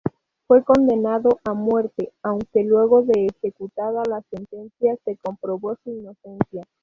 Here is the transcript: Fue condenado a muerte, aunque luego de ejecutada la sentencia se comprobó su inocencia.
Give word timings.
Fue 0.47 0.63
condenado 0.63 1.37
a 1.43 1.53
muerte, 1.53 2.11
aunque 2.23 2.63
luego 2.63 3.03
de 3.03 3.27
ejecutada 3.27 4.01
la 4.09 4.23
sentencia 4.35 4.97
se 5.05 5.15
comprobó 5.17 5.77
su 5.83 5.91
inocencia. 5.91 6.63